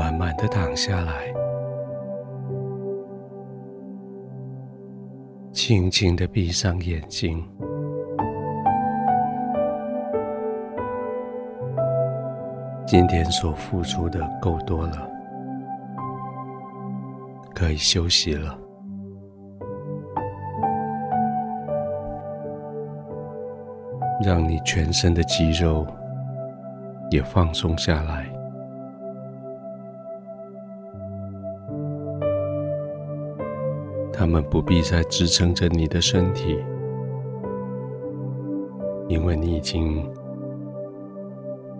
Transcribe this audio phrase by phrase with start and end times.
[0.00, 1.30] 慢慢的躺下来，
[5.52, 7.46] 轻轻的闭上眼睛。
[12.86, 15.06] 今天所付出的够多了，
[17.54, 18.58] 可以休息了。
[24.24, 25.86] 让你全身的肌肉
[27.10, 28.26] 也放松下来，
[34.20, 36.62] 他们不必再支撑着你的身体，
[39.08, 40.06] 因为你已经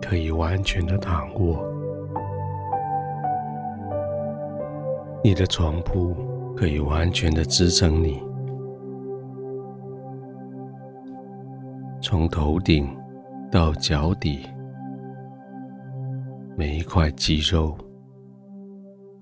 [0.01, 1.63] 可以完全的躺卧，
[5.23, 6.15] 你的床铺
[6.57, 8.19] 可以完全的支撑你。
[12.01, 12.89] 从头顶
[13.51, 14.47] 到脚底，
[16.57, 17.77] 每一块肌肉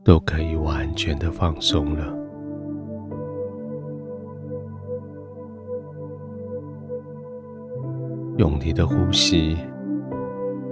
[0.06, 2.19] 都可以完全的放松了。
[8.40, 9.58] 用你的呼吸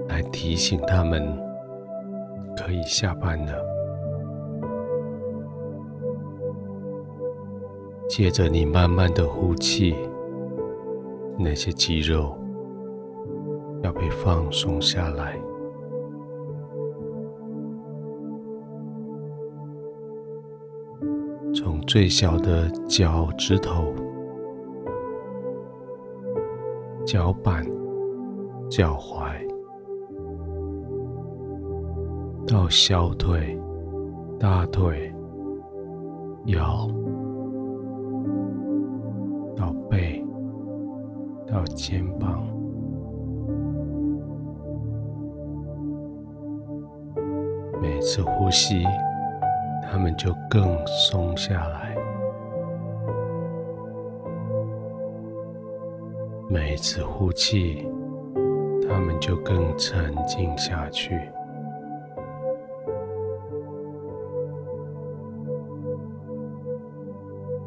[0.08, 1.22] 来提醒他们，
[2.56, 3.62] 可以下班了。
[8.08, 9.94] 接着，你慢慢的呼气。
[11.38, 12.36] 那些肌肉
[13.84, 15.38] 要被放松下来，
[21.54, 23.94] 从最小的脚趾头、
[27.08, 27.66] 脚板、
[28.70, 29.32] 脚踝，
[32.46, 33.58] 到小腿、
[34.38, 35.10] 大腿、
[36.48, 36.86] 腰。
[39.56, 40.22] 到背，
[41.48, 42.46] 到肩膀，
[47.82, 48.84] 每次呼吸，
[49.82, 51.97] 他们就更松下来；
[56.60, 57.88] 每次呼气，
[58.90, 61.16] 他们就更沉静下去。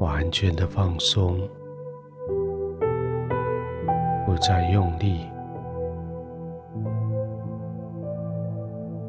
[0.00, 1.48] 完全的放松。
[4.26, 5.30] 不再用力，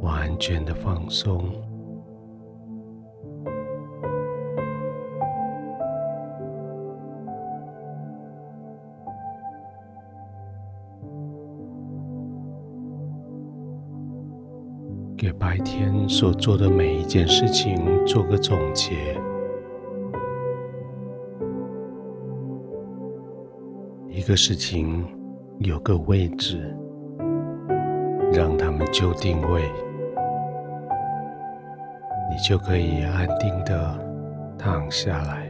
[0.04, 1.44] 完全的放松，
[16.12, 19.18] 所做的每一件事情做个总结。
[24.10, 25.06] 一个事情
[25.60, 26.76] 有个位置，
[28.34, 29.62] 让他们就定位，
[32.30, 33.98] 你就可以安定的
[34.60, 35.50] 躺下来。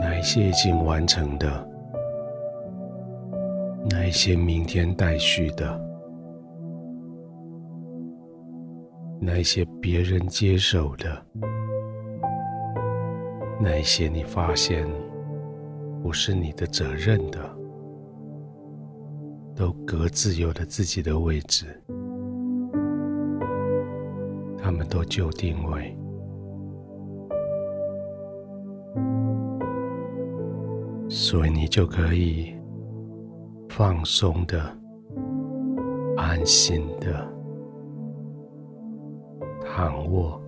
[0.00, 1.69] 哪一些已经完成的，
[3.88, 5.80] 那一些明天待续的。
[9.22, 11.26] 那一些别人接手的，
[13.60, 14.88] 那一些你发现
[16.02, 17.38] 不是你的责任的，
[19.54, 21.66] 都各自有了自己的位置，
[24.56, 25.94] 他们都就定位，
[31.10, 32.54] 所以你就可以
[33.70, 34.60] 放松的、
[36.16, 37.24] 安心的。
[39.64, 40.42] 躺卧，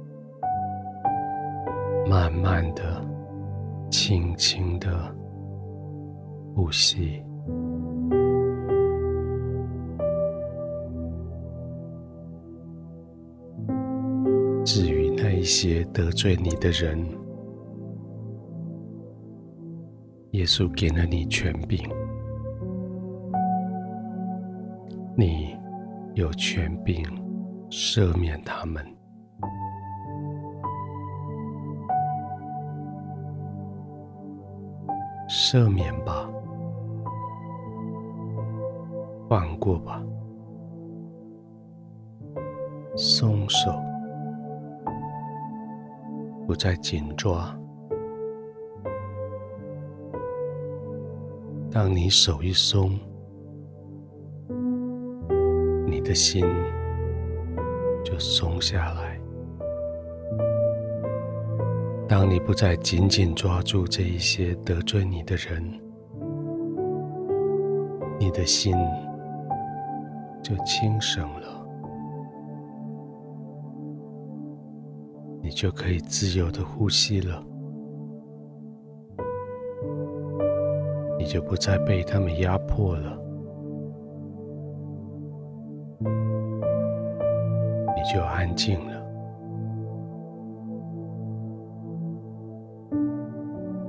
[2.10, 3.00] 慢慢的、
[3.88, 4.91] 轻轻的
[6.53, 7.22] 呼吸。
[14.65, 17.06] 至于那一些得罪你的人，
[20.33, 21.89] 耶稣给了你权柄，
[25.14, 25.56] 你
[26.14, 27.04] 有权柄
[27.70, 28.84] 赦免他们。
[35.28, 36.28] 赦免吧，
[39.28, 40.03] 放过吧，
[42.97, 43.70] 松手，
[46.47, 47.54] 不再紧抓。
[51.70, 52.98] 当你手一松，
[55.92, 56.42] 你的心
[58.03, 59.21] 就松下来。
[62.09, 65.62] 当你不再紧紧抓住这一些得罪你的人，
[68.18, 68.74] 你的心
[70.42, 71.66] 就轻省了，
[75.42, 77.44] 你就可以自由的呼吸了，
[81.18, 83.22] 你就不再被他们压迫了，
[88.12, 88.92] 就安静了。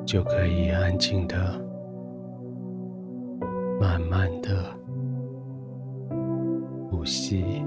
[0.06, 1.36] 就可以安静的、
[3.82, 4.64] 慢慢的
[6.90, 7.66] 呼吸，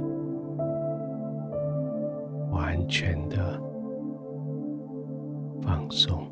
[2.50, 3.60] 完全的
[5.60, 6.24] 放松。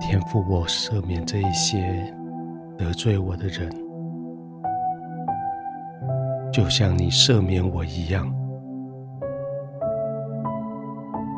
[0.00, 2.14] 天赋，我赦免这一些
[2.76, 3.70] 得罪我的人。
[6.52, 8.32] 就像你赦免我一样，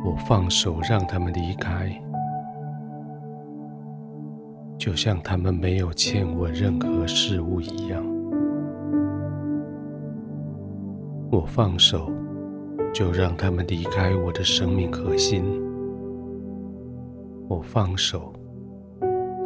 [0.04, 1.90] 我放手让他们离开，
[4.76, 8.04] 就像他们没有欠我任何事物一样。
[11.30, 12.10] 我放手，
[12.92, 15.44] 就让他们离开我的生命核心。
[17.48, 18.32] 我放手，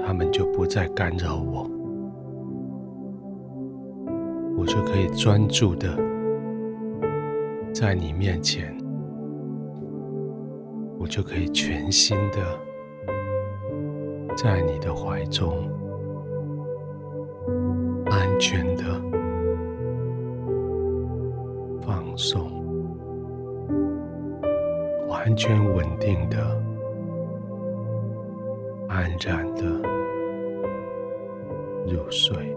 [0.04, 1.70] 他们就不再干扰我。
[4.70, 5.88] 就可以专注的
[7.74, 8.72] 在你面前，
[10.96, 12.38] 我就可以全心的
[14.36, 15.68] 在你的怀中，
[18.12, 18.84] 安全的
[21.80, 22.48] 放松，
[25.08, 26.62] 完全稳定的
[28.86, 29.64] 安然的
[31.92, 32.56] 入睡。